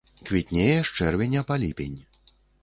Квітнее 0.27 0.77
з 0.87 1.01
чэрвеня 1.01 1.45
па 1.51 1.59
ліпень. 1.65 1.97